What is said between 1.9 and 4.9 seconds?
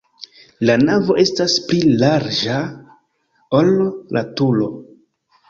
larĝa, ol la turo.